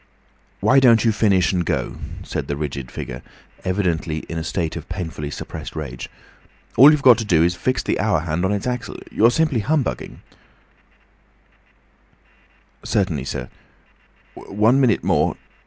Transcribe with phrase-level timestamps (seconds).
[0.61, 3.21] "Why don't you finish and go?" said the rigid figure,
[3.63, 6.09] evidently in a state of painfully suppressed rage.
[6.75, 8.97] "All you've got to do is to fix the hour hand on its axle.
[9.11, 10.23] You're simply humbugging—"
[12.83, 15.37] "Certainly, sir—one minute more.